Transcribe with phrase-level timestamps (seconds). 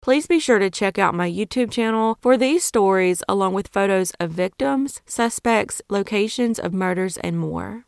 [0.00, 4.12] Please be sure to check out my YouTube channel for these stories, along with photos
[4.20, 7.84] of victims, suspects, locations of murders, and more.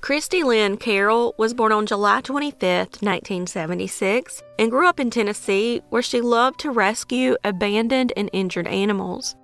[0.00, 6.02] Christy Lynn Carroll was born on July 25, 1976, and grew up in Tennessee, where
[6.02, 9.34] she loved to rescue abandoned and injured animals.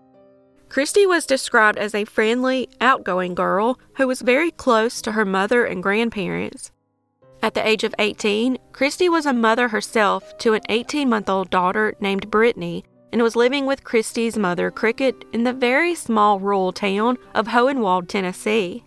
[0.73, 5.67] Christy was described as a friendly, outgoing girl who was very close to her mother
[5.67, 6.71] and grandparents.
[7.43, 11.51] At the age of 18, Christy was a mother herself to an 18 month old
[11.51, 16.73] daughter named Brittany and was living with Christy's mother, Cricket, in the very small rural
[16.73, 18.83] town of Hohenwald, Tennessee.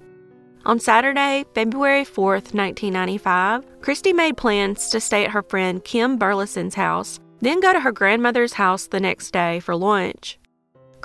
[0.66, 6.74] On Saturday, February 4, 1995, Christy made plans to stay at her friend Kim Burleson's
[6.74, 10.40] house, then go to her grandmother's house the next day for lunch.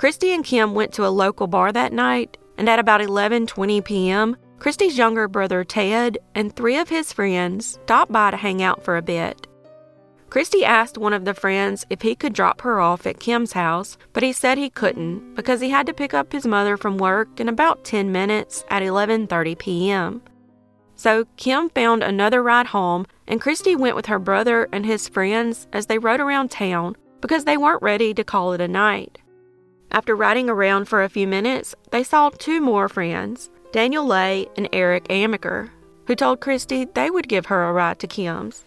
[0.01, 4.35] Christy and Kim went to a local bar that night, and at about 11:20 p.m.,
[4.57, 8.97] Christy's younger brother Ted and three of his friends stopped by to hang out for
[8.97, 9.45] a bit.
[10.31, 13.95] Christy asked one of the friends if he could drop her off at Kim's house,
[14.11, 17.39] but he said he couldn't because he had to pick up his mother from work
[17.39, 20.23] in about 10 minutes at 11:30 p.m.
[20.95, 25.67] So Kim found another ride home and Christy went with her brother and his friends
[25.71, 29.20] as they rode around town because they weren't ready to call it a night.
[29.91, 34.69] After riding around for a few minutes, they saw two more friends, Daniel Lay and
[34.71, 35.69] Eric Amaker,
[36.07, 38.63] who told Christy they would give her a ride to Kim's.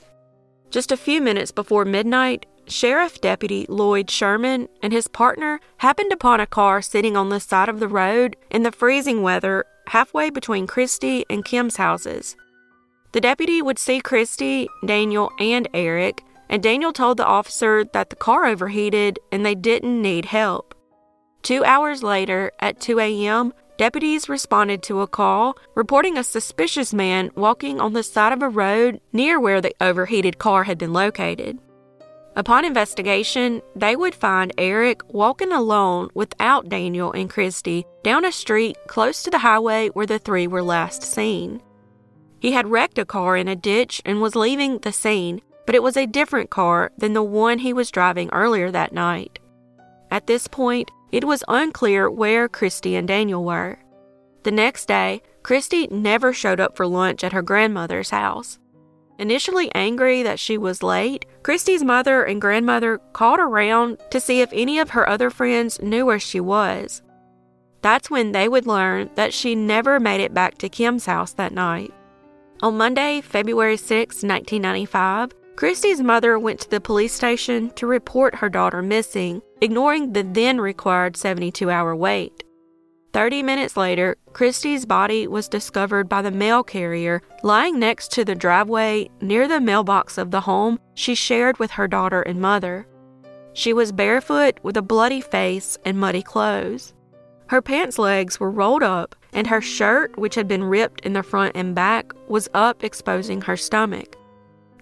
[0.71, 6.41] Just a few minutes before midnight, Sheriff Deputy Lloyd Sherman and his partner happened upon
[6.41, 10.67] a car sitting on the side of the road in the freezing weather halfway between
[10.67, 12.37] Christy and Kim's houses.
[13.13, 18.17] The deputy would see Christy, Daniel, and Eric, and Daniel told the officer that the
[18.17, 20.74] car overheated and they didn't need help.
[21.45, 27.31] Two hours later, at 2 a.m., deputies responded to a call reporting a suspicious man
[27.35, 31.59] walking on the side of a road near where the overheated car had been located.
[32.35, 38.79] Upon investigation, they would find Eric walking alone without Daniel and Christy down a street
[38.87, 41.61] close to the highway where the three were last seen.
[42.41, 45.83] He had wrecked a car in a ditch and was leaving the scene, but it
[45.83, 49.39] was a different car than the one he was driving earlier that night.
[50.11, 53.79] At this point, it was unclear where Christy and Daniel were.
[54.43, 58.59] The next day, Christy never showed up for lunch at her grandmother's house.
[59.21, 64.51] Initially angry that she was late, Christy's mother and grandmother called around to see if
[64.53, 67.01] any of her other friends knew where she was.
[67.81, 71.53] That's when they would learn that she never made it back to Kim's house that
[71.53, 71.95] night.
[72.61, 78.49] On Monday, February 6, 1995, Christy's mother went to the police station to report her
[78.49, 82.43] daughter missing, ignoring the then required 72 hour wait.
[83.13, 88.35] 30 minutes later, Christy's body was discovered by the mail carrier lying next to the
[88.35, 92.89] driveway near the mailbox of the home she shared with her daughter and mother.
[93.53, 96.93] She was barefoot with a bloody face and muddy clothes.
[97.47, 101.23] Her pants legs were rolled up, and her shirt, which had been ripped in the
[101.23, 104.17] front and back, was up, exposing her stomach.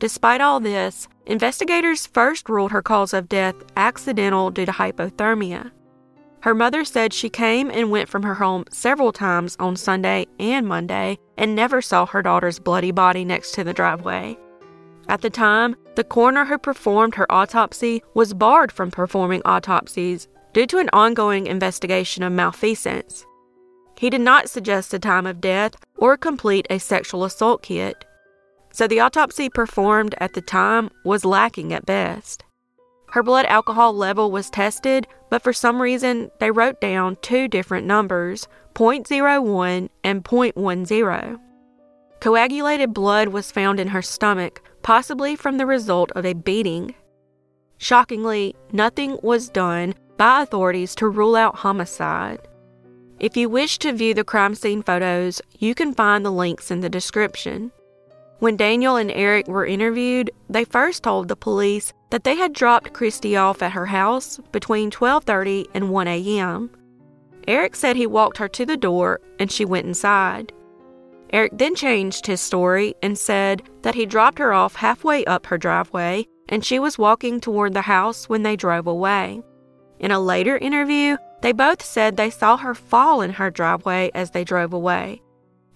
[0.03, 5.71] Despite all this, investigators first ruled her cause of death accidental due to hypothermia.
[6.41, 10.67] Her mother said she came and went from her home several times on Sunday and
[10.67, 14.37] Monday and never saw her daughter's bloody body next to the driveway.
[15.09, 20.67] At the time, the coroner who performed her autopsy was barred from performing autopsies due
[20.67, 23.25] to an ongoing investigation of malfeasance.
[23.97, 28.05] He did not suggest a time of death or complete a sexual assault kit
[28.73, 32.45] so the autopsy performed at the time was lacking at best.
[33.11, 37.87] Her blood alcohol level was tested, but for some reason they wrote down two different
[37.87, 41.39] numbers 0.01 and 0.10.
[42.21, 46.95] Coagulated blood was found in her stomach, possibly from the result of a beating.
[47.77, 52.41] Shockingly, nothing was done by authorities to rule out homicide.
[53.19, 56.81] If you wish to view the crime scene photos, you can find the links in
[56.81, 57.73] the description.
[58.43, 62.93] When Daniel and Eric were interviewed, they first told the police that they had dropped
[62.93, 66.69] Christy off at her house between 12:30 and 1 a.m.
[67.47, 70.53] Eric said he walked her to the door and she went inside.
[71.33, 75.57] Eric then changed his story and said that he dropped her off halfway up her
[75.57, 79.41] driveway and she was walking toward the house when they drove away.
[80.01, 84.33] In a later interview, they both said they saw her fall in her driveway as
[84.33, 85.23] they drove away.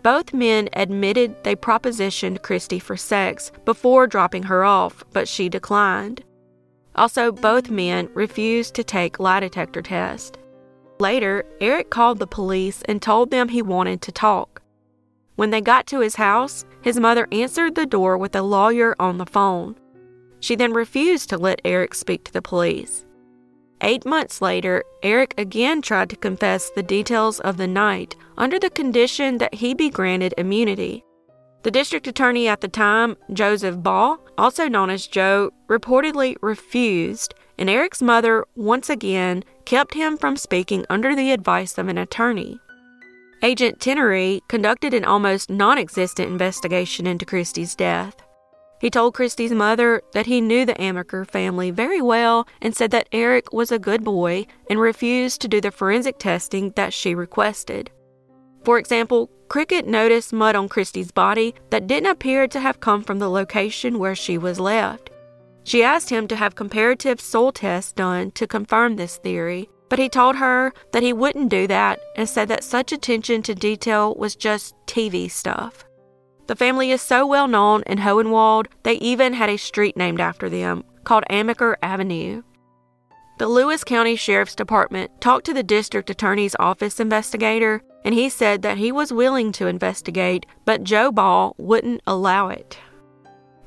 [0.07, 6.23] Both men admitted they propositioned Christy for sex before dropping her off, but she declined.
[6.95, 10.39] Also, both men refused to take lie detector tests.
[11.01, 14.63] Later, Eric called the police and told them he wanted to talk.
[15.35, 19.19] When they got to his house, his mother answered the door with a lawyer on
[19.19, 19.75] the phone.
[20.39, 23.05] She then refused to let Eric speak to the police.
[23.83, 28.71] Eight months later, Eric again tried to confess the details of the night under the
[28.71, 31.05] condition that he be granted immunity.
[31.63, 37.69] The district attorney at the time, Joseph Ball, also known as Joe, reportedly refused, and
[37.69, 42.61] Eric's mother once again kept him from speaking under the advice of an attorney.
[43.43, 48.15] Agent Tenery conducted an almost non existent investigation into Christy's death.
[48.79, 53.09] He told Christy's mother that he knew the Amaker family very well and said that
[53.11, 57.91] Eric was a good boy and refused to do the forensic testing that she requested.
[58.65, 63.19] For example, Cricket noticed mud on Christy's body that didn't appear to have come from
[63.19, 65.11] the location where she was left.
[65.63, 70.09] She asked him to have comparative soil tests done to confirm this theory, but he
[70.09, 74.37] told her that he wouldn't do that and said that such attention to detail was
[74.37, 75.86] just TV stuff.
[76.47, 80.49] The family is so well known in Hohenwald, they even had a street named after
[80.49, 82.43] them, called Amaker Avenue.
[83.39, 88.63] The Lewis County Sheriff's Department talked to the district attorney's office investigator, and he said
[88.63, 92.79] that he was willing to investigate, but Joe Ball wouldn't allow it.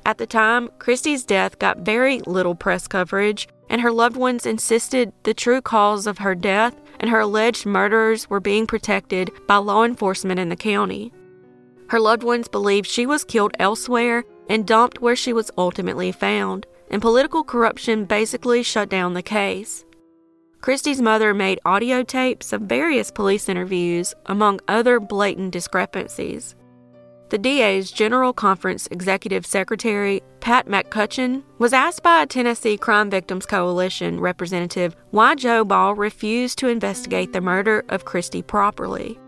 [0.06, 5.12] At the time, Christy's death got very little press coverage, and her loved ones insisted
[5.22, 9.84] the true cause of her death and her alleged murderers were being protected by law
[9.84, 11.12] enforcement in the county.
[11.90, 16.64] Her loved ones believed she was killed elsewhere and dumped where she was ultimately found,
[16.88, 19.84] and political corruption basically shut down the case.
[20.60, 26.54] Christy's mother made audio tapes of various police interviews, among other blatant discrepancies.
[27.30, 33.46] The DA's General Conference Executive Secretary, Pat McCutcheon, was asked by a Tennessee Crime Victims
[33.46, 39.18] Coalition representative why Joe Ball refused to investigate the murder of Christy properly.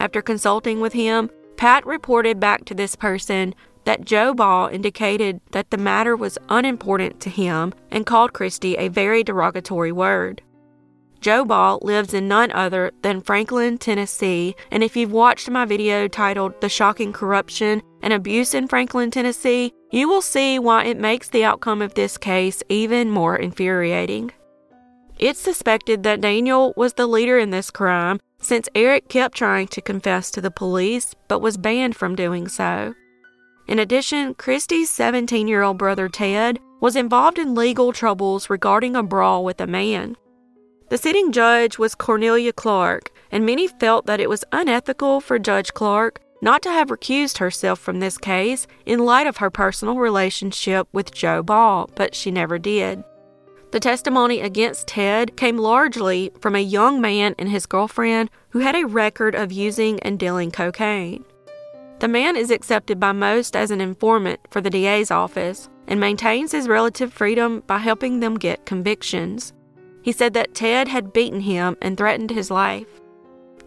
[0.00, 1.30] After consulting with him,
[1.62, 3.54] Pat reported back to this person
[3.84, 8.88] that Joe Ball indicated that the matter was unimportant to him and called Christy a
[8.88, 10.42] very derogatory word.
[11.20, 16.08] Joe Ball lives in none other than Franklin, Tennessee, and if you've watched my video
[16.08, 21.28] titled The Shocking Corruption and Abuse in Franklin, Tennessee, you will see why it makes
[21.28, 24.32] the outcome of this case even more infuriating.
[25.22, 29.80] It's suspected that Daniel was the leader in this crime since Eric kept trying to
[29.80, 32.92] confess to the police but was banned from doing so.
[33.68, 39.04] In addition, Christy's 17 year old brother Ted was involved in legal troubles regarding a
[39.04, 40.16] brawl with a man.
[40.90, 45.72] The sitting judge was Cornelia Clark, and many felt that it was unethical for Judge
[45.72, 50.88] Clark not to have recused herself from this case in light of her personal relationship
[50.92, 53.04] with Joe Ball, but she never did.
[53.72, 58.76] The testimony against Ted came largely from a young man and his girlfriend who had
[58.76, 61.24] a record of using and dealing cocaine.
[62.00, 66.52] The man is accepted by most as an informant for the DA's office and maintains
[66.52, 69.54] his relative freedom by helping them get convictions.
[70.02, 73.00] He said that Ted had beaten him and threatened his life.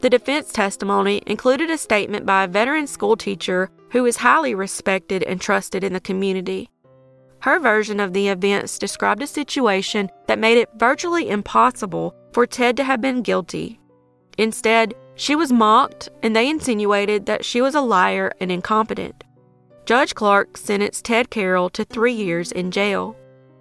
[0.01, 5.23] The defense testimony included a statement by a veteran school teacher who is highly respected
[5.23, 6.69] and trusted in the community.
[7.45, 12.75] Her version of the events described a situation that made it virtually impossible for Ted
[12.77, 13.79] to have been guilty.
[14.39, 19.23] Instead, she was mocked and they insinuated that she was a liar and incompetent.
[19.85, 23.15] Judge Clark sentenced Ted Carroll to three years in jail.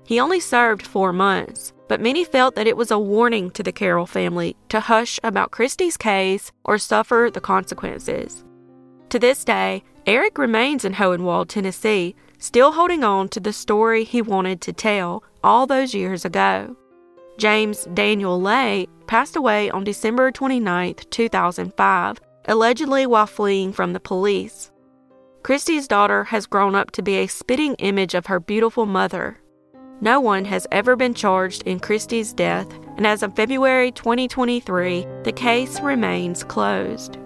[0.07, 3.71] He only served four months, but many felt that it was a warning to the
[3.71, 8.47] Carroll family to hush about Christy's case or suffer the consequences.
[9.11, 14.21] To this day, Eric remains in Hohenwald, Tennessee, still holding on to the story he
[14.21, 16.77] wanted to tell all those years ago.
[17.39, 24.71] James Daniel Lay passed away on December 29, 2005, allegedly while fleeing from the police.
[25.43, 29.39] Christy's daughter has grown up to be a spitting image of her beautiful mother.
[30.03, 35.33] No one has ever been charged in Christy's death, and as of February 2023, the
[35.33, 37.17] case remains closed.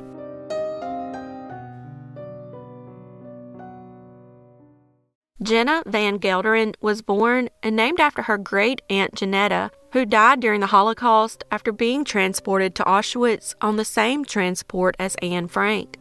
[5.41, 10.59] Jenna Van Gelderen was born and named after her great aunt Janetta, who died during
[10.59, 15.99] the Holocaust after being transported to Auschwitz on the same transport as Anne Frank.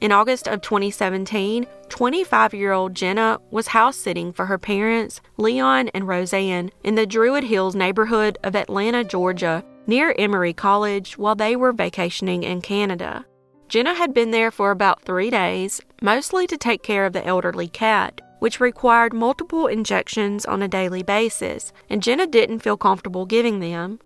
[0.00, 5.88] In August of 2017, 25 year old Jenna was house sitting for her parents, Leon
[5.88, 11.56] and Roseanne, in the Druid Hills neighborhood of Atlanta, Georgia, near Emory College, while they
[11.56, 13.24] were vacationing in Canada.
[13.68, 17.66] Jenna had been there for about three days, mostly to take care of the elderly
[17.66, 23.60] cat, which required multiple injections on a daily basis, and Jenna didn't feel comfortable giving
[23.60, 23.98] them.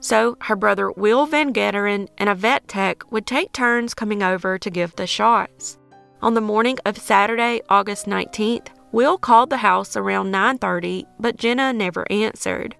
[0.00, 4.58] So her brother Will Van Gelderen and a vet tech would take turns coming over
[4.58, 5.78] to give the shots.
[6.22, 11.72] On the morning of Saturday, August 19th, Will called the house around 9:30, but Jenna
[11.72, 12.74] never answered.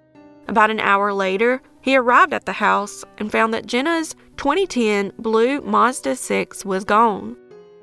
[0.48, 5.60] About an hour later, he arrived at the house and found that Jenna's 2010 blue
[5.60, 7.36] Mazda 6 was gone.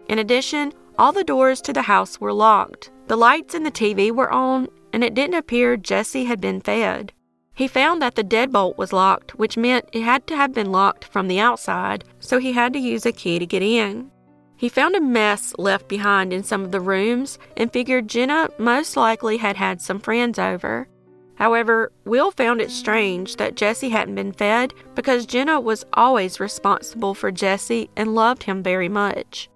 [0.09, 2.91] In addition, all the doors to the house were locked.
[3.07, 7.13] The lights in the TV were on, and it didn't appear Jesse had been fed.
[7.53, 11.05] He found that the deadbolt was locked, which meant it had to have been locked
[11.05, 14.11] from the outside, so he had to use a key to get in.
[14.57, 18.97] He found a mess left behind in some of the rooms and figured Jenna most
[18.97, 20.87] likely had had some friends over.
[21.35, 27.13] However, Will found it strange that Jesse hadn't been fed because Jenna was always responsible
[27.13, 29.49] for Jesse and loved him very much.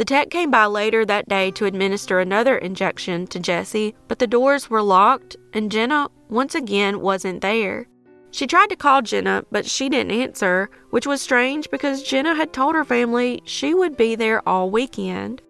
[0.00, 4.26] The tech came by later that day to administer another injection to Jesse, but the
[4.26, 7.86] doors were locked and Jenna once again wasn't there.
[8.30, 12.54] She tried to call Jenna, but she didn't answer, which was strange because Jenna had
[12.54, 15.42] told her family she would be there all weekend.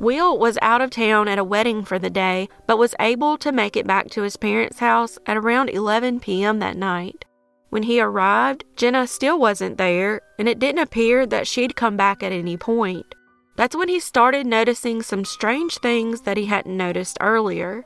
[0.00, 3.52] Will was out of town at a wedding for the day, but was able to
[3.52, 6.60] make it back to his parents' house at around 11 p.m.
[6.60, 7.26] that night.
[7.68, 12.22] When he arrived, Jenna still wasn't there, and it didn't appear that she'd come back
[12.22, 13.14] at any point.
[13.58, 17.84] That's when he started noticing some strange things that he hadn't noticed earlier.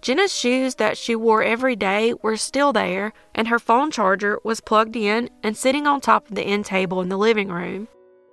[0.00, 4.62] Jenna's shoes that she wore every day were still there, and her phone charger was
[4.62, 7.86] plugged in and sitting on top of the end table in the living room.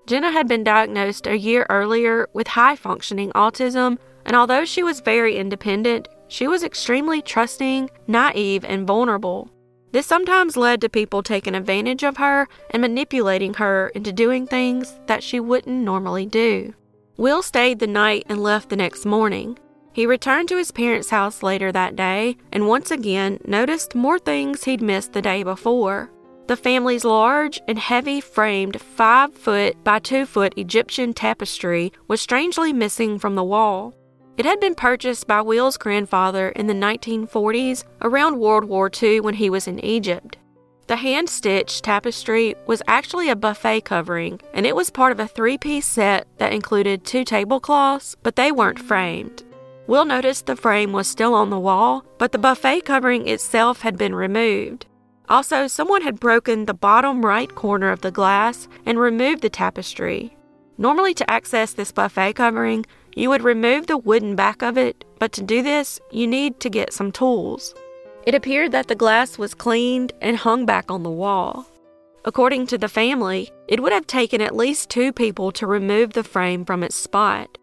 [0.08, 5.02] Jenna had been diagnosed a year earlier with high functioning autism, and although she was
[5.02, 9.50] very independent, she was extremely trusting, naive, and vulnerable.
[9.92, 15.00] This sometimes led to people taking advantage of her and manipulating her into doing things
[15.08, 16.74] that she wouldn't normally do.
[17.16, 19.58] Will stayed the night and left the next morning.
[19.94, 24.66] He returned to his parents' house later that day and once again noticed more things
[24.66, 26.12] he'd missed the day before.
[26.48, 32.72] The family's large and heavy framed 5 foot by 2 foot Egyptian tapestry was strangely
[32.72, 33.96] missing from the wall.
[34.38, 39.34] It had been purchased by Will's grandfather in the 1940s around World War II when
[39.34, 40.38] he was in Egypt.
[40.86, 45.28] The hand stitched tapestry was actually a buffet covering, and it was part of a
[45.28, 49.44] three piece set that included two tablecloths, but they weren't framed.
[49.88, 53.98] Will noticed the frame was still on the wall, but the buffet covering itself had
[53.98, 54.86] been removed.
[55.28, 60.38] Also, someone had broken the bottom right corner of the glass and removed the tapestry.
[60.78, 62.86] Normally, to access this buffet covering,
[63.18, 66.70] you would remove the wooden back of it, but to do this, you need to
[66.70, 67.74] get some tools.
[68.28, 71.66] It appeared that the glass was cleaned and hung back on the wall.
[72.26, 76.24] According to the family, it would have taken at least two people to remove the
[76.24, 77.58] frame from its spot.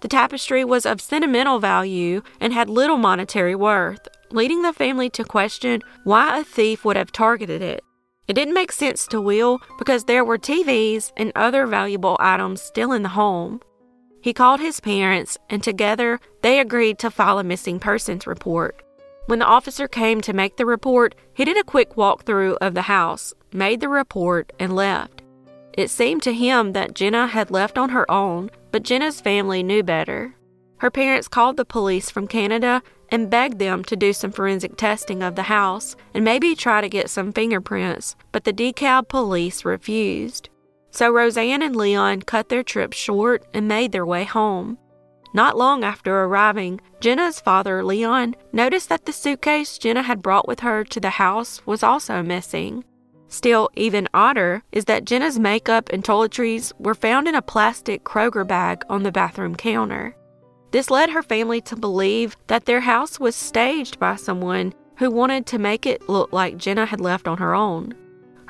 [0.00, 5.24] The tapestry was of sentimental value and had little monetary worth, leading the family to
[5.24, 7.82] question why a thief would have targeted it.
[8.28, 12.92] It didn't make sense to Will because there were TVs and other valuable items still
[12.92, 13.60] in the home.
[14.20, 18.82] He called his parents, and together they agreed to file a missing persons report.
[19.26, 22.82] When the officer came to make the report, he did a quick walkthrough of the
[22.82, 25.22] house, made the report, and left.
[25.72, 29.82] It seemed to him that Jenna had left on her own, but Jenna's family knew
[29.82, 30.34] better.
[30.78, 35.22] Her parents called the police from Canada and begged them to do some forensic testing
[35.22, 40.48] of the house and maybe try to get some fingerprints, but the DeKalb police refused.
[40.90, 44.78] So Roseanne and Leon cut their trip short and made their way home.
[45.32, 50.60] Not long after arriving, Jenna's father, Leon, noticed that the suitcase Jenna had brought with
[50.60, 52.84] her to the house was also missing.
[53.28, 58.46] Still, even odder is that Jenna's makeup and toiletries were found in a plastic Kroger
[58.46, 60.16] bag on the bathroom counter.
[60.72, 65.46] This led her family to believe that their house was staged by someone who wanted
[65.46, 67.94] to make it look like Jenna had left on her own.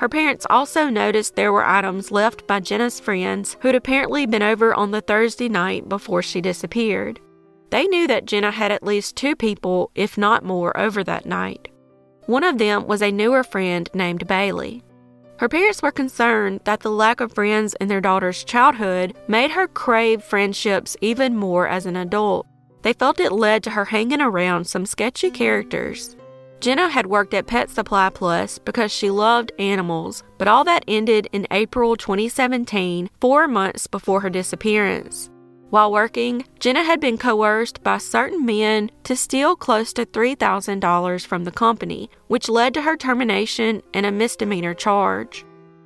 [0.01, 4.73] Her parents also noticed there were items left by Jenna's friends who'd apparently been over
[4.73, 7.19] on the Thursday night before she disappeared.
[7.69, 11.67] They knew that Jenna had at least two people, if not more, over that night.
[12.25, 14.81] One of them was a newer friend named Bailey.
[15.37, 19.67] Her parents were concerned that the lack of friends in their daughter's childhood made her
[19.67, 22.47] crave friendships even more as an adult.
[22.81, 26.17] They felt it led to her hanging around some sketchy characters.
[26.61, 31.27] Jenna had worked at Pet Supply Plus because she loved animals, but all that ended
[31.31, 35.31] in April 2017, four months before her disappearance.
[35.71, 41.45] While working, Jenna had been coerced by certain men to steal close to $3,000 from
[41.45, 45.43] the company, which led to her termination and a misdemeanor charge.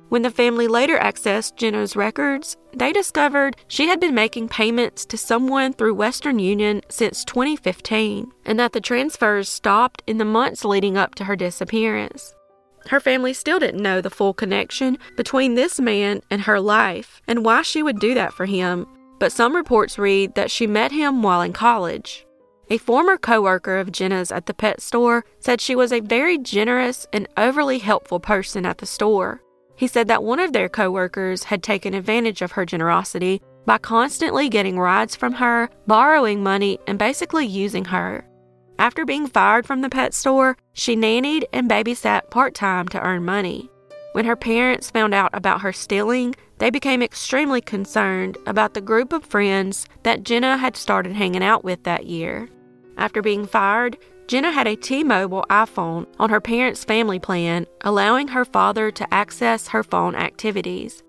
[0.08, 5.18] When the family later accessed Jenna's records, they discovered she had been making payments to
[5.18, 10.96] someone through Western Union since 2015 and that the transfers stopped in the months leading
[10.96, 12.34] up to her disappearance.
[12.88, 17.44] Her family still didn't know the full connection between this man and her life and
[17.44, 18.86] why she would do that for him
[19.18, 22.26] but some reports read that she met him while in college.
[22.68, 27.06] A former coworker of Jenna's at the pet store said she was a very generous
[27.12, 29.40] and overly helpful person at the store.
[29.76, 34.48] He said that one of their coworkers had taken advantage of her generosity by constantly
[34.48, 38.26] getting rides from her, borrowing money, and basically using her.
[38.78, 43.24] After being fired from the pet store, she nannied and babysat part time to earn
[43.24, 43.70] money.
[44.12, 49.12] When her parents found out about her stealing, they became extremely concerned about the group
[49.12, 52.48] of friends that Jenna had started hanging out with that year.
[52.96, 58.28] After being fired, Jenna had a T Mobile iPhone on her parents' family plan, allowing
[58.28, 61.04] her father to access her phone activities.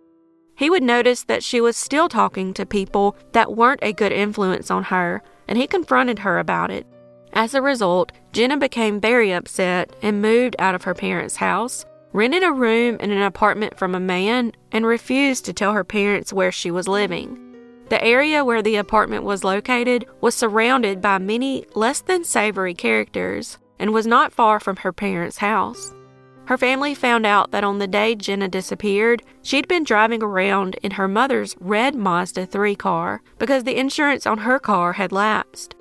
[0.56, 4.70] He would notice that she was still talking to people that weren't a good influence
[4.70, 6.86] on her, and he confronted her about it.
[7.34, 12.44] As a result, Jenna became very upset and moved out of her parents' house, rented
[12.44, 16.52] a room in an apartment from a man, and refused to tell her parents where
[16.52, 17.47] she was living.
[17.90, 23.58] The area where the apartment was located was surrounded by many less than savory characters
[23.80, 25.94] and was not far from her parents' house.
[26.48, 30.92] Her family found out that on the day Jenna disappeared, she'd been driving around in
[30.92, 35.76] her mother's red Mazda 3 car because the insurance on her car had lapsed.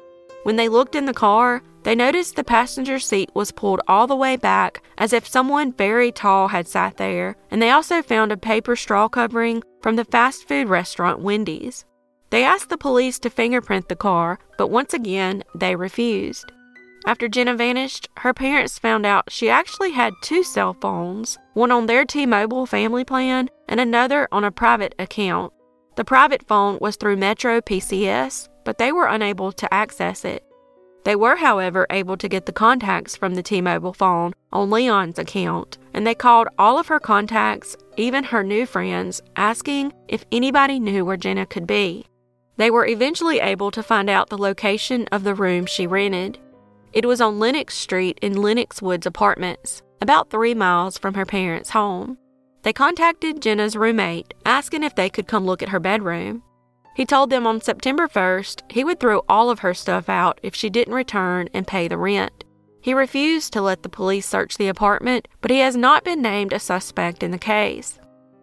[0.44, 4.16] When they looked in the car, they noticed the passenger seat was pulled all the
[4.16, 8.36] way back as if someone very tall had sat there, and they also found a
[8.36, 11.84] paper straw covering from the fast food restaurant Wendy's.
[12.30, 16.50] They asked the police to fingerprint the car, but once again, they refused.
[17.06, 21.86] After Jenna vanished, her parents found out she actually had two cell phones, one on
[21.86, 25.52] their T Mobile family plan and another on a private account.
[25.96, 30.44] The private phone was through Metro PCS, but they were unable to access it.
[31.04, 35.20] They were, however, able to get the contacts from the T Mobile phone on Leon's
[35.20, 40.80] account, and they called all of her contacts, even her new friends, asking if anybody
[40.80, 42.04] knew where Jenna could be.
[42.56, 46.38] They were eventually able to find out the location of the room she rented.
[46.92, 51.70] It was on Lenox Street in Lenox Woods Apartments, about three miles from her parents'
[51.70, 52.16] home.
[52.62, 56.42] They contacted Jenna's roommate, asking if they could come look at her bedroom.
[56.96, 60.54] He told them on September 1st he would throw all of her stuff out if
[60.54, 62.44] she didn't return and pay the rent.
[62.80, 66.54] He refused to let the police search the apartment, but he has not been named
[66.54, 67.98] a suspect in the case.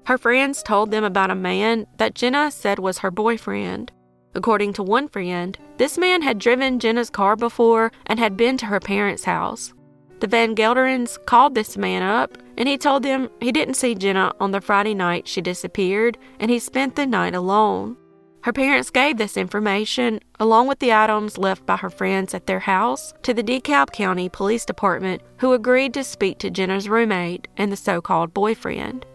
[0.06, 3.92] Her friends told them about a man that Jenna said was her boyfriend.
[4.36, 8.66] According to one friend, this man had driven Jenna's car before and had been to
[8.66, 9.74] her parents' house.
[10.20, 14.34] The Van Gelderens called this man up and he told them he didn't see Jenna
[14.40, 17.98] on the Friday night she disappeared and he spent the night alone.
[18.44, 22.60] Her parents gave this information, along with the items left by her friends at their
[22.60, 27.72] house, to the DeKalb County Police Department, who agreed to speak to Jenna's roommate and
[27.72, 29.06] the so called boyfriend.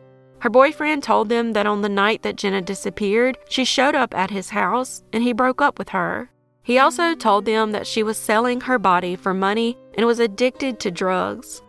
[0.40, 4.30] Her boyfriend told them that on the night that Jenna disappeared, she showed up at
[4.30, 6.30] his house and he broke up with her.
[6.62, 10.78] He also told them that she was selling her body for money and was addicted
[10.80, 11.62] to drugs.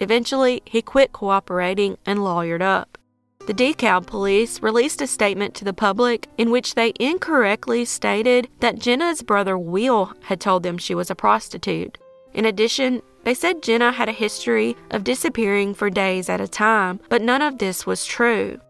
[0.00, 2.98] Eventually, he quit cooperating and lawyered up.
[3.46, 8.78] The DeKalb police released a statement to the public in which they incorrectly stated that
[8.78, 11.96] Jenna's brother Will had told them she was a prostitute.
[12.34, 17.00] In addition, they said Jenna had a history of disappearing for days at a time,
[17.08, 18.60] but none of this was true.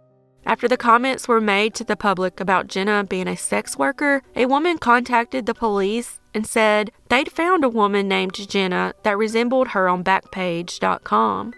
[0.47, 4.47] After the comments were made to the public about Jenna being a sex worker, a
[4.47, 9.89] woman contacted the police and said they'd found a woman named Jenna that resembled her
[9.89, 11.55] on Backpage.com.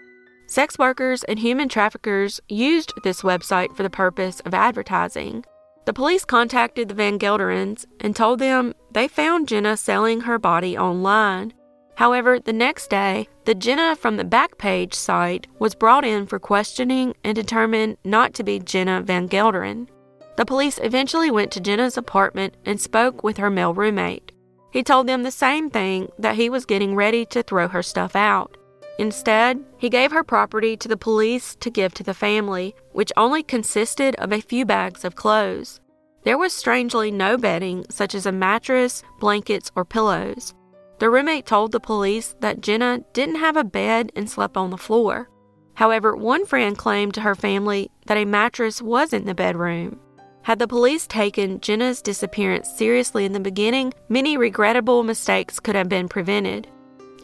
[0.47, 5.45] Sex workers and human traffickers used this website for the purpose of advertising.
[5.85, 10.77] The police contacted the Van Gelderens and told them they found Jenna selling her body
[10.77, 11.53] online.
[11.95, 17.13] However, the next day, the Jenna from the Backpage site was brought in for questioning
[17.23, 19.87] and determined not to be Jenna Van Gelderen.
[20.35, 24.31] The police eventually went to Jenna's apartment and spoke with her male roommate.
[24.71, 28.15] He told them the same thing that he was getting ready to throw her stuff
[28.15, 28.57] out.
[28.97, 33.43] Instead, he gave her property to the police to give to the family, which only
[33.43, 35.79] consisted of a few bags of clothes.
[36.23, 40.55] There was strangely no bedding, such as a mattress, blankets, or pillows.
[40.99, 44.77] The roommate told the police that Jenna didn't have a bed and slept on the
[44.77, 45.29] floor.
[45.75, 49.99] However, one friend claimed to her family that a mattress was in the bedroom.
[50.43, 55.89] Had the police taken Jenna's disappearance seriously in the beginning, many regrettable mistakes could have
[55.89, 56.67] been prevented.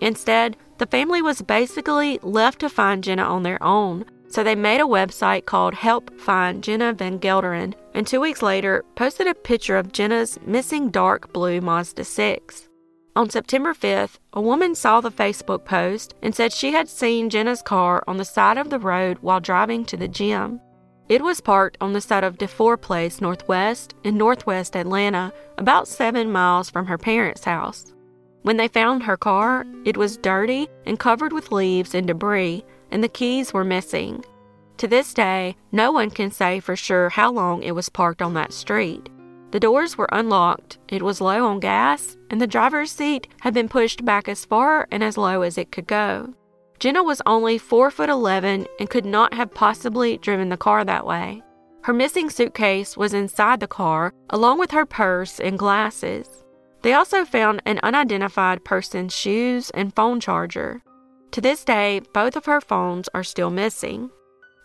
[0.01, 4.79] Instead, the family was basically left to find Jenna on their own, so they made
[4.79, 9.75] a website called Help Find Jenna Van Gelderen, and two weeks later posted a picture
[9.75, 12.68] of Jenna's missing dark blue Mazda 6.
[13.19, 17.61] On September 5th, a woman saw the Facebook post and said she had seen Jenna's
[17.61, 20.61] car on the side of the road while driving to the gym.
[21.09, 26.31] It was parked on the side of DeFore Place Northwest in northwest Atlanta, about seven
[26.31, 27.93] miles from her parents' house.
[28.43, 33.03] When they found her car, it was dirty and covered with leaves and debris, and
[33.03, 34.23] the keys were missing.
[34.77, 38.33] To this day, no one can say for sure how long it was parked on
[38.35, 39.09] that street.
[39.51, 43.67] The doors were unlocked, it was low on gas, and the driver's seat had been
[43.67, 46.33] pushed back as far and as low as it could go.
[46.79, 51.05] Jenna was only 4 foot 11 and could not have possibly driven the car that
[51.05, 51.41] way.
[51.83, 56.43] Her missing suitcase was inside the car, along with her purse and glasses.
[56.81, 60.81] They also found an unidentified person's shoes and phone charger.
[61.31, 64.11] To this day, both of her phones are still missing.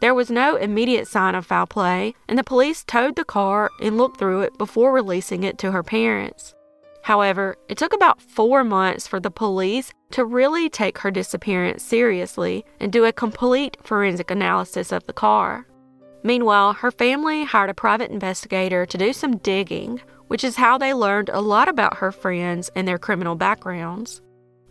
[0.01, 3.97] There was no immediate sign of foul play, and the police towed the car and
[3.97, 6.55] looked through it before releasing it to her parents.
[7.03, 12.65] However, it took about four months for the police to really take her disappearance seriously
[12.81, 15.67] and do a complete forensic analysis of the car.
[16.23, 20.95] Meanwhile, her family hired a private investigator to do some digging, which is how they
[20.95, 24.23] learned a lot about her friends and their criminal backgrounds.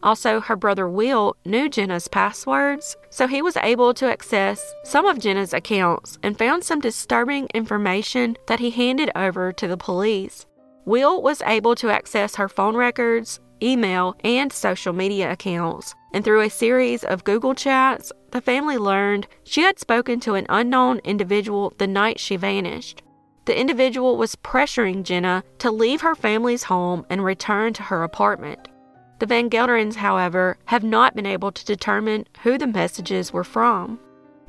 [0.03, 5.17] Also, her brother Will knew Jenna's passwords, so he was able to access some of
[5.17, 10.45] Jenna's accounts and found some disturbing information that he handed over to the police.
[10.85, 16.41] Will was able to access her phone records, email, and social media accounts, and through
[16.41, 21.73] a series of Google chats, the family learned she had spoken to an unknown individual
[21.77, 23.01] the night she vanished.
[23.45, 28.67] The individual was pressuring Jenna to leave her family's home and return to her apartment.
[29.23, 33.97] The Van Gelderens, however, have not been able to determine who the messages were from.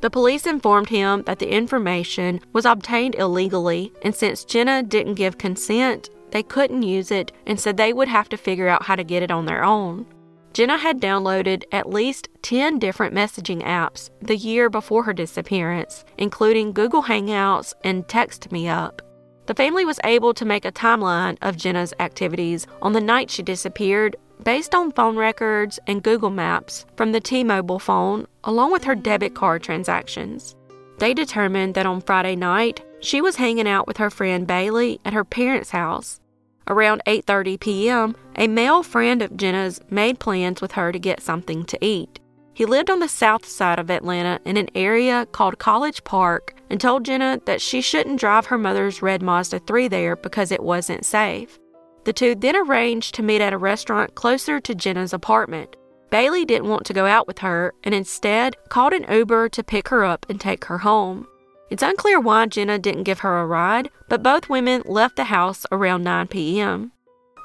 [0.01, 5.39] The police informed him that the information was obtained illegally, and since Jenna didn't give
[5.39, 9.05] consent, they couldn't use it and said they would have to figure out how to
[9.05, 10.07] get it on their own.
[10.53, 16.73] Jenna had downloaded at least 10 different messaging apps the year before her disappearance, including
[16.73, 19.03] Google Hangouts and Text Me Up.
[19.47, 23.43] The family was able to make a timeline of Jenna's activities on the night she
[23.43, 28.85] disappeared based on phone records and Google Maps from the T Mobile phone, along with
[28.85, 30.55] her debit card transactions.
[30.99, 35.13] They determined that on Friday night, she was hanging out with her friend Bailey at
[35.13, 36.21] her parents' house.
[36.69, 41.65] Around 8:30 p.m., a male friend of Jenna's made plans with her to get something
[41.65, 42.21] to eat.
[42.55, 46.81] He lived on the south side of Atlanta in an area called College Park and
[46.81, 51.05] told Jenna that she shouldn't drive her mother's red Mazda 3 there because it wasn't
[51.05, 51.59] safe.
[52.05, 55.77] The two then arranged to meet at a restaurant closer to Jenna's apartment.
[56.11, 59.89] Bailey didn't want to go out with her and instead called an Uber to pick
[59.89, 61.27] her up and take her home.
[61.71, 65.67] It's unclear why Jenna didn't give her a ride, but both women left the house
[65.73, 66.93] around 9 p.m.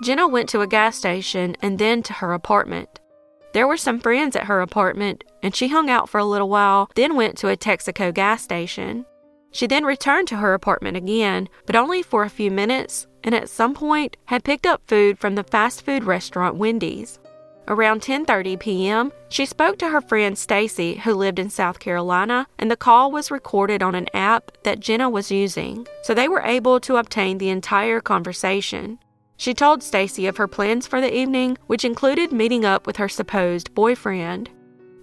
[0.03, 2.99] Jenna went to a gas station and then to her apartment.
[3.53, 6.89] There were some friends at her apartment, and she hung out for a little while,
[6.95, 9.05] then went to a Texaco gas station.
[9.51, 13.49] She then returned to her apartment again, but only for a few minutes, and at
[13.49, 17.19] some point had picked up food from the fast food restaurant Wendy's.
[17.67, 22.71] Around 10:30 p.m., she spoke to her friend Stacy who lived in South Carolina, and
[22.71, 26.79] the call was recorded on an app that Jenna was using, so they were able
[26.79, 28.97] to obtain the entire conversation.
[29.37, 33.07] She told Stacy of her plans for the evening, which included meeting up with her
[33.07, 34.49] supposed boyfriend.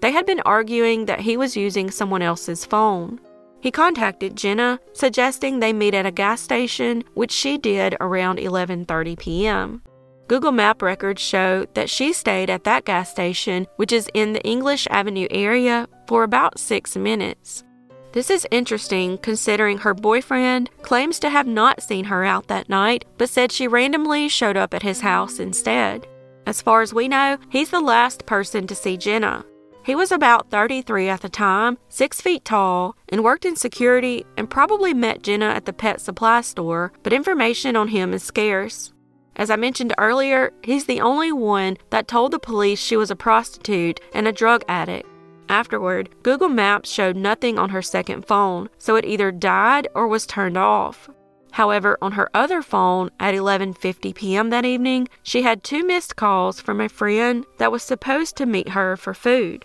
[0.01, 3.21] They had been arguing that he was using someone else's phone.
[3.67, 9.19] He contacted Jenna, suggesting they meet at a gas station, which she did around 11:30
[9.19, 9.83] p.m.
[10.29, 14.43] Google Map records show that she stayed at that gas station, which is in the
[14.45, 17.65] English Avenue area, for about six minutes.
[18.13, 23.05] This is interesting considering her boyfriend claims to have not seen her out that night,
[23.19, 26.07] but said she randomly showed up at his house instead.
[26.47, 29.45] As far as we know, he's the last person to see Jenna.
[29.87, 34.51] He was about 33 at the time, 6 feet tall, and worked in security and
[34.51, 38.93] probably met Jenna at the pet supply store, but information on him is scarce.
[39.37, 43.15] As I mentioned earlier, he's the only one that told the police she was a
[43.15, 45.09] prostitute and a drug addict.
[45.49, 50.27] Afterward, Google Maps showed nothing on her second phone, so it either died or was
[50.27, 51.09] turned off.
[51.53, 54.51] However, on her other phone at 11:50 p.m.
[54.51, 58.71] that evening, she had two missed calls from a friend that was supposed to meet
[58.71, 59.65] her for food.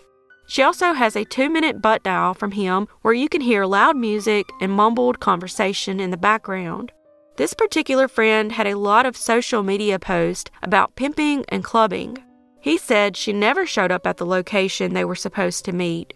[0.52, 4.50] She also has a 2-minute butt dial from him where you can hear loud music
[4.60, 6.92] and mumbled conversation in the background.
[7.38, 12.18] This particular friend had a lot of social media posts about pimping and clubbing.
[12.60, 16.12] He said she never showed up at the location they were supposed to meet.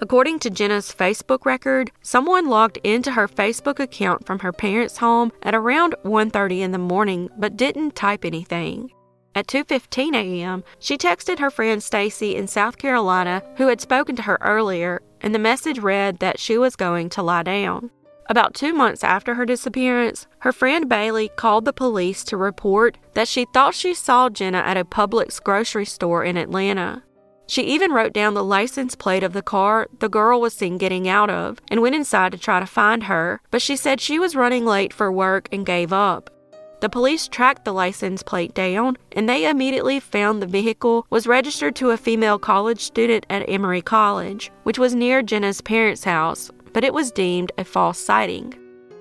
[0.00, 5.30] According to Jenna's Facebook record, someone logged into her Facebook account from her parents' home
[5.44, 8.90] at around 1:30 in the morning but didn't type anything.
[9.36, 14.22] At 2:15 a.m., she texted her friend Stacy in South Carolina, who had spoken to
[14.22, 17.90] her earlier, and the message read that she was going to lie down.
[18.30, 23.28] About two months after her disappearance, her friend Bailey called the police to report that
[23.28, 27.02] she thought she saw Jenna at a Publix grocery store in Atlanta.
[27.46, 31.06] She even wrote down the license plate of the car the girl was seen getting
[31.06, 34.34] out of and went inside to try to find her, but she said she was
[34.34, 36.30] running late for work and gave up.
[36.80, 41.74] The police tracked the license plate down and they immediately found the vehicle was registered
[41.76, 46.84] to a female college student at Emory College, which was near Jenna's parents' house, but
[46.84, 48.54] it was deemed a false sighting.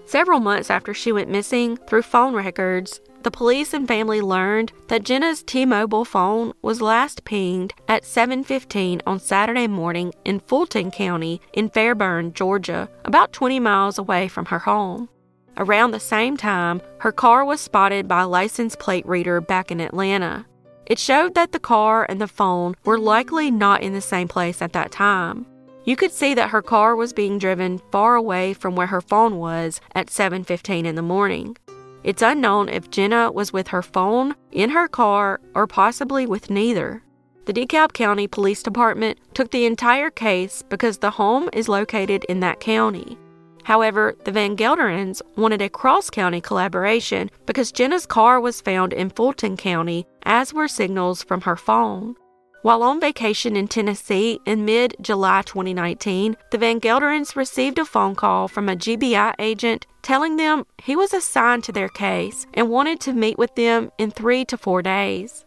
[0.05, 5.03] Several months after she went missing, through phone records, the police and family learned that
[5.03, 11.69] Jenna's T-Mobile phone was last pinged at 7:15 on Saturday morning in Fulton County in
[11.69, 15.09] Fairburn, Georgia, about 20 miles away from her home.
[15.57, 19.79] Around the same time, her car was spotted by a license plate reader back in
[19.79, 20.45] Atlanta.
[20.85, 24.61] It showed that the car and the phone were likely not in the same place
[24.61, 25.45] at that time.
[25.85, 29.37] You could see that her car was being driven far away from where her phone
[29.37, 31.57] was at 7:15 in the morning.
[32.03, 37.01] It's unknown if Jenna was with her phone, in her car, or possibly with neither.
[37.45, 42.41] The DeKalb County Police Department took the entire case because the home is located in
[42.41, 43.17] that county.
[43.65, 49.09] However, the Van Gelderens wanted a cross county collaboration because Jenna's car was found in
[49.09, 52.15] Fulton County, as were signals from her phone.
[52.61, 58.13] While on vacation in Tennessee in mid July 2019, the Van Gelderens received a phone
[58.13, 62.99] call from a GBI agent telling them he was assigned to their case and wanted
[62.99, 65.43] to meet with them in three to four days.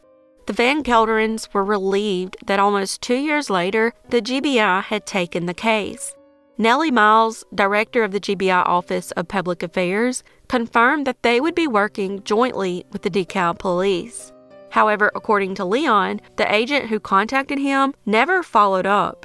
[0.46, 5.54] The Van Gelderens were relieved that almost two years later, the GBI had taken the
[5.54, 6.16] case.
[6.60, 11.68] Nellie Miles, director of the GBI Office of Public Affairs, confirmed that they would be
[11.68, 14.32] working jointly with the DeKalb police.
[14.70, 19.24] However, according to Leon, the agent who contacted him never followed up.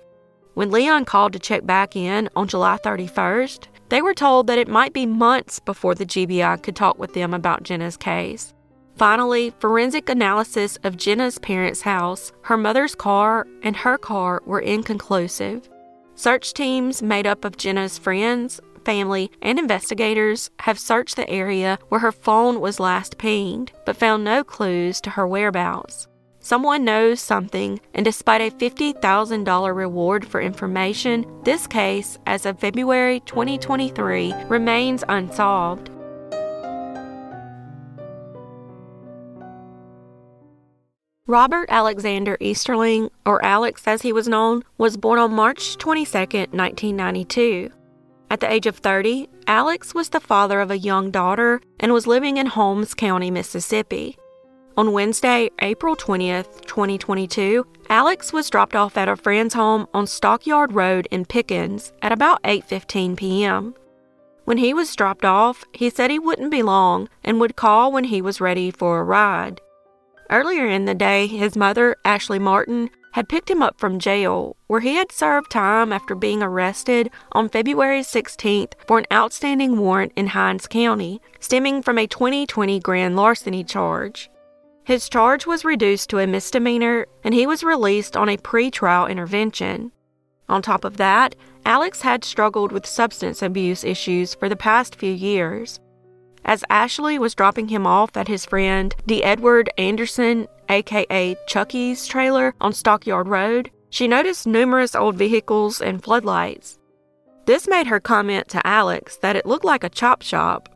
[0.53, 4.67] When Leon called to check back in on July 31st, they were told that it
[4.67, 8.53] might be months before the GBI could talk with them about Jenna's case.
[8.95, 15.67] Finally, forensic analysis of Jenna's parents' house, her mother's car, and her car were inconclusive.
[16.15, 22.01] Search teams made up of Jenna's friends, family, and investigators have searched the area where
[22.01, 26.07] her phone was last pinged, but found no clues to her whereabouts.
[26.39, 33.21] Someone knows something, and despite a $50,000 reward for information, this case, as of February
[33.21, 35.89] 2023, remains unsolved.
[41.25, 47.69] Robert Alexander Easterling, or Alex as he was known, was born on March 22, 1992.
[48.29, 52.05] At the age of 30, Alex was the father of a young daughter and was
[52.07, 54.17] living in Holmes County, Mississippi.
[54.75, 60.73] On Wednesday, April 20th, 2022, Alex was dropped off at a friend's home on Stockyard
[60.73, 63.75] Road in Pickens at about 8:15 p.m.
[64.43, 68.03] When he was dropped off, he said he wouldn't be long and would call when
[68.03, 69.61] he was ready for a ride.
[70.33, 74.79] Earlier in the day, his mother, Ashley Martin, had picked him up from jail, where
[74.79, 80.25] he had served time after being arrested on February 16th for an outstanding warrant in
[80.25, 84.31] Hinds County, stemming from a 2020 grand larceny charge.
[84.83, 89.91] His charge was reduced to a misdemeanor, and he was released on a pre-trial intervention.
[90.49, 95.13] On top of that, Alex had struggled with substance abuse issues for the past few
[95.13, 95.79] years.
[96.45, 99.23] As Ashley was dropping him off at his friend D.
[99.23, 106.79] Edward Anderson, aka Chucky's trailer on Stockyard Road, she noticed numerous old vehicles and floodlights.
[107.45, 110.69] This made her comment to Alex that it looked like a chop shop.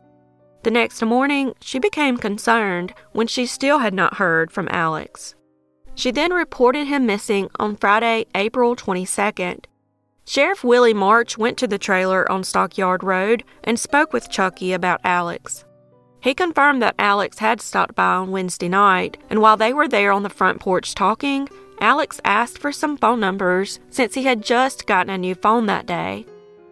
[0.62, 5.34] The next morning, she became concerned when she still had not heard from Alex.
[5.94, 9.64] She then reported him missing on Friday, April 22nd.
[10.28, 15.00] Sheriff Willie March went to the trailer on Stockyard Road and spoke with Chucky about
[15.02, 15.64] Alex.
[16.20, 20.12] He confirmed that Alex had stopped by on Wednesday night, and while they were there
[20.12, 21.48] on the front porch talking,
[21.80, 25.86] Alex asked for some phone numbers since he had just gotten a new phone that
[25.86, 26.26] day.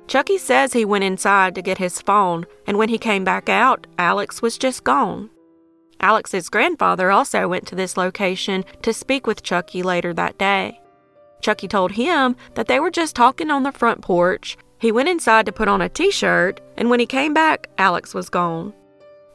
[0.07, 3.87] Chucky says he went inside to get his phone, and when he came back out,
[3.99, 5.31] Alex was just gone.
[5.99, 10.79] Alex's grandfather also went to this location to speak with Chucky later that day.
[11.47, 14.57] Chucky told him that they were just talking on the front porch.
[14.81, 18.15] He went inside to put on a t shirt, and when he came back, Alex
[18.15, 18.75] was gone.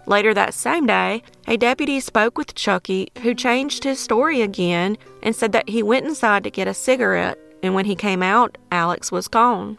[0.07, 5.33] Later that same day, a deputy spoke with Chucky, who changed his story again and
[5.33, 9.09] said that he went inside to get a cigarette, and when he came out, Alex
[9.09, 9.77] was gone.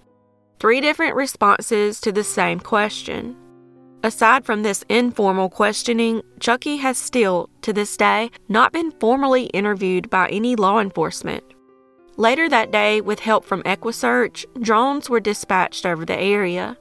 [0.58, 3.36] Three different responses to the same question.
[4.02, 10.08] Aside from this informal questioning, Chucky has still, to this day, not been formally interviewed
[10.08, 11.44] by any law enforcement.
[12.16, 16.76] Later that day, with help from EquuSearch, drones were dispatched over the area.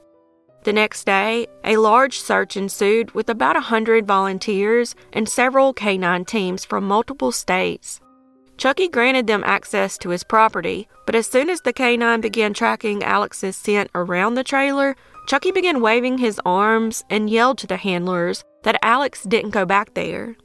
[0.64, 6.24] The next day, a large search ensued with about a 100 volunteers and several canine
[6.24, 7.98] teams from multiple states.
[8.58, 13.02] Chucky granted them access to his property, but as soon as the canine began tracking
[13.02, 14.94] Alex's scent around the trailer,
[15.26, 19.94] Chucky began waving his arms and yelled to the handlers that Alex didn't go back
[19.94, 20.36] there.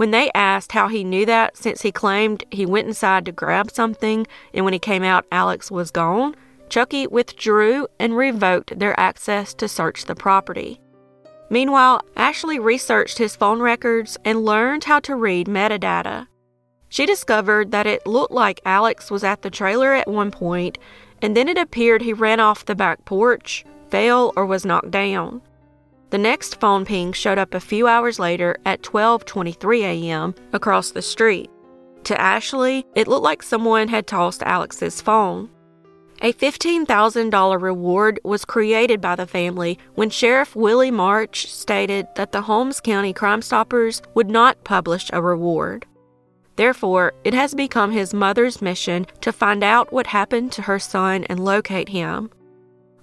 [0.00, 3.70] When they asked how he knew that, since he claimed he went inside to grab
[3.70, 6.36] something and when he came out, Alex was gone,
[6.70, 10.80] Chucky withdrew and revoked their access to search the property.
[11.50, 16.28] Meanwhile, Ashley researched his phone records and learned how to read metadata.
[16.88, 20.78] She discovered that it looked like Alex was at the trailer at one point,
[21.20, 25.42] and then it appeared he ran off the back porch, fell, or was knocked down.
[26.10, 30.34] The next phone ping showed up a few hours later at 12:23 a.m.
[30.52, 31.48] across the street.
[32.04, 35.50] To Ashley, it looked like someone had tossed Alex's phone.
[36.22, 42.42] A $15,000 reward was created by the family when Sheriff Willie March stated that the
[42.42, 45.86] Holmes County Crime Stoppers would not publish a reward.
[46.56, 51.24] Therefore, it has become his mother's mission to find out what happened to her son
[51.24, 52.30] and locate him.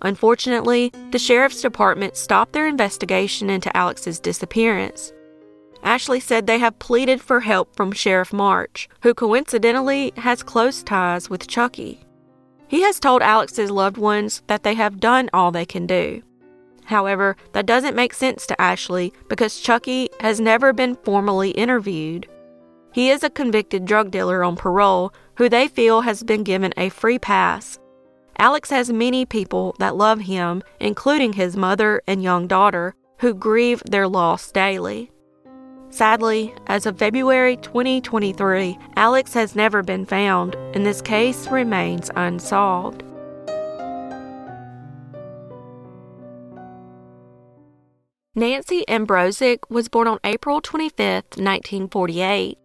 [0.01, 5.11] Unfortunately, the sheriff's department stopped their investigation into Alex's disappearance.
[5.83, 11.29] Ashley said they have pleaded for help from Sheriff March, who coincidentally has close ties
[11.29, 12.01] with Chucky.
[12.67, 16.21] He has told Alex's loved ones that they have done all they can do.
[16.85, 22.27] However, that doesn't make sense to Ashley because Chucky has never been formally interviewed.
[22.93, 26.89] He is a convicted drug dealer on parole who they feel has been given a
[26.89, 27.77] free pass.
[28.39, 33.81] Alex has many people that love him, including his mother and young daughter, who grieve
[33.89, 35.11] their loss daily.
[35.89, 43.03] Sadly, as of February 2023, Alex has never been found, and this case remains unsolved.
[48.35, 52.59] Nancy Ambrozik was born on April 25, 1948.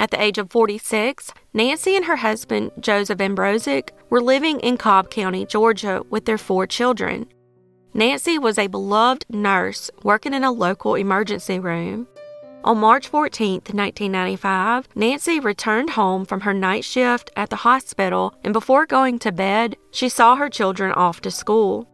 [0.00, 5.10] At the age of 46, Nancy and her husband, Joseph Ambrozik, were living in Cobb
[5.10, 7.26] County, Georgia, with their four children.
[7.94, 12.06] Nancy was a beloved nurse working in a local emergency room.
[12.62, 18.52] On March 14, 1995, Nancy returned home from her night shift at the hospital, and
[18.52, 21.88] before going to bed, she saw her children off to school.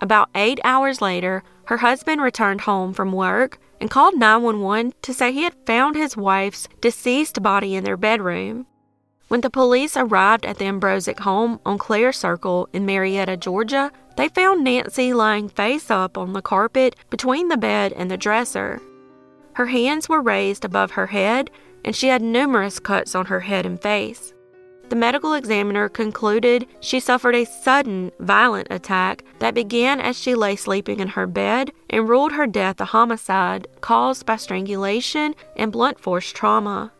[0.00, 5.32] About eight hours later, her husband returned home from work and called 911 to say
[5.32, 8.66] he had found his wife's deceased body in their bedroom.
[9.28, 14.28] When the police arrived at the Ambrozik home on Clare Circle in Marietta, Georgia, they
[14.28, 18.80] found Nancy lying face up on the carpet between the bed and the dresser.
[19.54, 21.50] Her hands were raised above her head,
[21.84, 24.33] and she had numerous cuts on her head and face.
[24.94, 30.54] The medical examiner concluded she suffered a sudden, violent attack that began as she lay
[30.54, 35.98] sleeping in her bed and ruled her death a homicide caused by strangulation and blunt
[35.98, 36.92] force trauma.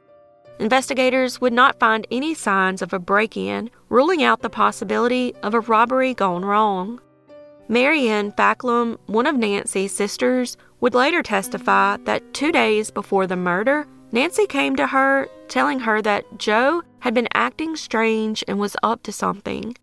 [0.59, 5.55] Investigators would not find any signs of a break in, ruling out the possibility of
[5.55, 7.01] a robbery gone wrong.
[7.69, 13.87] Marianne Facklum, one of Nancy's sisters, would later testify that two days before the murder,
[14.11, 19.03] Nancy came to her telling her that Joe had been acting strange and was up
[19.03, 19.77] to something.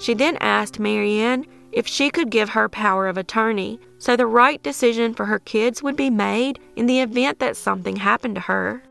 [0.00, 4.62] She then asked Marianne if she could give her power of attorney so the right
[4.62, 8.82] decision for her kids would be made in the event that something happened to her.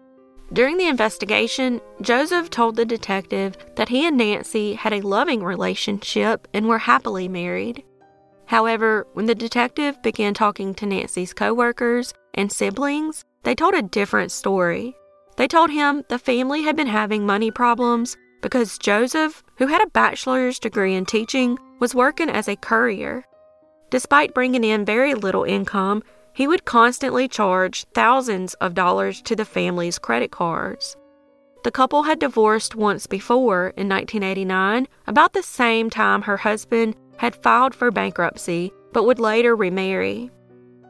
[0.51, 6.47] During the investigation, Joseph told the detective that he and Nancy had a loving relationship
[6.55, 7.83] and were happily married.
[8.45, 14.31] However, when the detective began talking to Nancy's coworkers and siblings, they told a different
[14.31, 14.95] story.
[15.37, 19.89] They told him the family had been having money problems because Joseph, who had a
[19.89, 23.23] bachelor's degree in teaching, was working as a courier.
[23.89, 29.45] Despite bringing in very little income, he would constantly charge thousands of dollars to the
[29.45, 30.95] family's credit cards.
[31.63, 37.35] The couple had divorced once before in 1989, about the same time her husband had
[37.35, 40.31] filed for bankruptcy but would later remarry.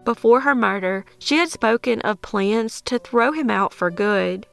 [0.07, 4.47] Before her murder, she had spoken of plans to throw him out for good.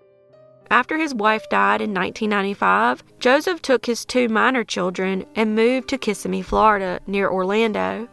[0.69, 5.97] After his wife died in 1995, Joseph took his two minor children and moved to
[5.97, 8.09] Kissimmee, Florida, near Orlando.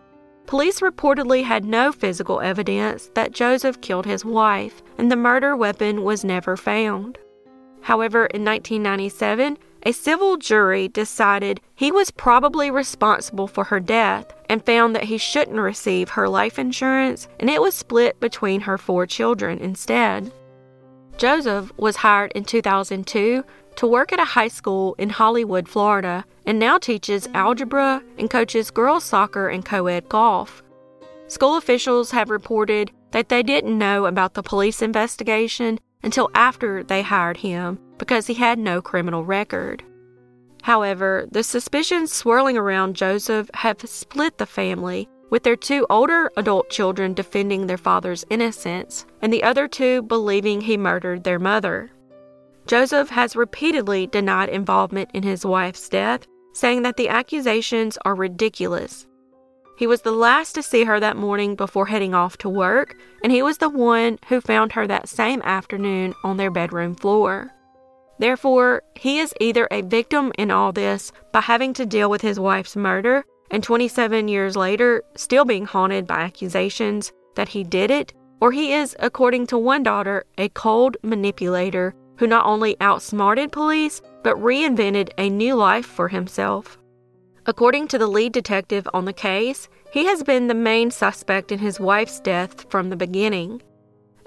[0.46, 6.04] Police reportedly had no physical evidence that Joseph killed his wife, and the murder weapon
[6.04, 7.18] was never found.
[7.82, 14.66] However, in 1997, a civil jury decided he was probably responsible for her death and
[14.66, 19.06] found that he shouldn't receive her life insurance, and it was split between her four
[19.06, 20.32] children instead.
[21.18, 23.44] Joseph was hired in 2002
[23.76, 28.72] to work at a high school in Hollywood, Florida, and now teaches algebra and coaches
[28.72, 30.64] girls soccer and co ed golf.
[31.28, 37.02] School officials have reported that they didn't know about the police investigation until after they
[37.02, 39.84] hired him because he had no criminal record.
[40.64, 46.70] However, the suspicions swirling around Joseph have split the family, with their two older adult
[46.70, 51.90] children defending their father's innocence, and the other two believing he murdered their mother.
[52.68, 59.08] Joseph has repeatedly denied involvement in his wife's death, saying that the accusations are ridiculous.
[59.82, 63.32] He was the last to see her that morning before heading off to work, and
[63.32, 67.50] he was the one who found her that same afternoon on their bedroom floor.
[68.20, 72.40] Therefore, he is either a victim in all this by having to deal with his
[72.40, 78.14] wife's murder and 27 years later still being haunted by accusations that he did it,
[78.40, 84.00] or he is, according to one daughter, a cold manipulator who not only outsmarted police
[84.22, 86.78] but reinvented a new life for himself.
[87.46, 91.60] According to the lead detective on the case, he has been the main suspect in
[91.60, 93.62] his wife's death from the beginning.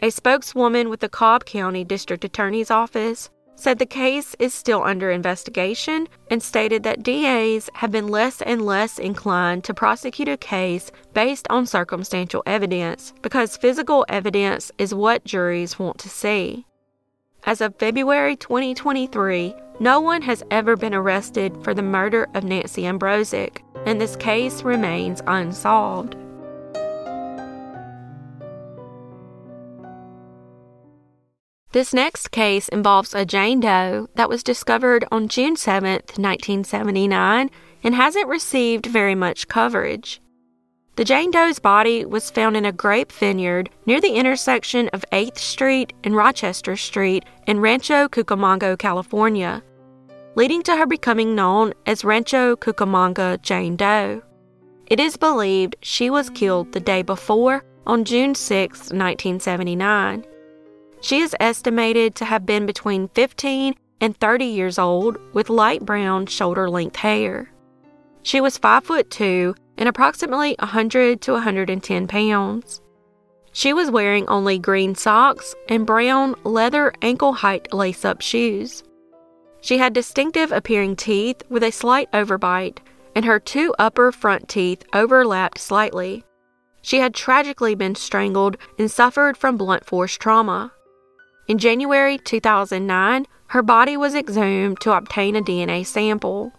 [0.00, 5.12] A spokeswoman with the Cobb County District Attorney's Office said the case is still under
[5.12, 10.90] investigation and stated that DAs have been less and less inclined to prosecute a case
[11.12, 16.66] based on circumstantial evidence because physical evidence is what juries want to see.
[17.44, 22.82] As of February 2023, no one has ever been arrested for the murder of Nancy
[22.82, 26.16] Ambrozik, and this case remains unsolved.
[31.72, 37.50] This next case involves a Jane Doe that was discovered on June 7, 1979,
[37.82, 40.20] and hasn't received very much coverage.
[40.96, 45.38] The Jane Doe's body was found in a grape vineyard near the intersection of 8th
[45.38, 49.60] Street and Rochester Street in Rancho Cucamonga, California,
[50.36, 54.22] leading to her becoming known as Rancho Cucamonga Jane Doe.
[54.86, 60.24] It is believed she was killed the day before on June 6, 1979.
[61.00, 66.26] She is estimated to have been between 15 and 30 years old with light brown
[66.26, 67.50] shoulder length hair.
[68.22, 72.80] She was 5 foot 2 and approximately 100 to 110 pounds.
[73.52, 78.82] She was wearing only green socks and brown leather ankle height lace up shoes.
[79.60, 82.78] She had distinctive appearing teeth with a slight overbite,
[83.14, 86.24] and her two upper front teeth overlapped slightly.
[86.82, 90.72] She had tragically been strangled and suffered from blunt force trauma.
[91.46, 96.52] In January 2009, her body was exhumed to obtain a DNA sample.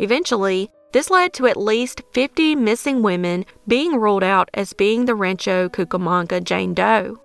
[0.00, 5.16] Eventually, this led to at least 50 missing women being ruled out as being the
[5.16, 7.20] Rancho Cucamonga Jane Doe.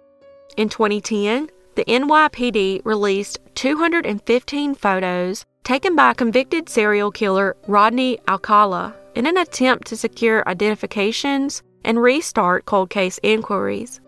[0.58, 9.28] In 2010, the NYPD released 215 photos taken by convicted serial killer Rodney Alcala in
[9.28, 14.02] an attempt to secure identifications and restart cold case inquiries.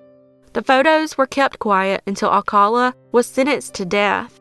[0.53, 4.39] The photos were kept quiet until Alcala was sentenced to death.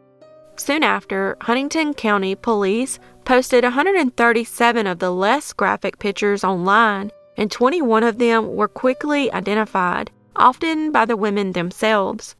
[0.57, 8.03] Soon after, Huntington County Police posted 137 of the less graphic pictures online, and 21
[8.03, 12.37] of them were quickly identified, often by the women themselves.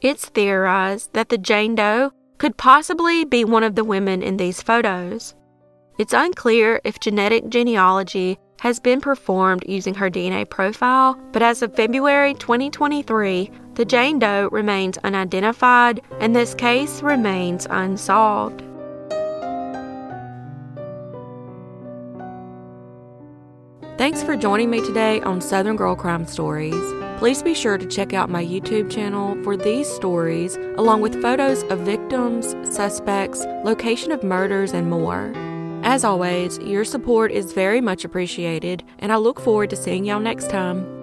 [0.00, 4.62] It's theorized that the Jane Doe could possibly be one of the women in these
[4.62, 5.34] photos.
[5.98, 11.74] It's unclear if genetic genealogy has been performed using her DNA profile, but as of
[11.74, 18.62] February 2023, the Jane Doe remains unidentified and this case remains unsolved.
[24.00, 26.82] Thanks for joining me today on Southern Girl Crime Stories.
[27.18, 31.64] Please be sure to check out my YouTube channel for these stories, along with photos
[31.64, 35.30] of victims, suspects, location of murders, and more.
[35.84, 40.18] As always, your support is very much appreciated, and I look forward to seeing y'all
[40.18, 40.99] next time.